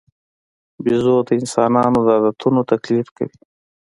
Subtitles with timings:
[0.83, 3.35] بیزو د انسانانو د عادتونو تقلید کوي.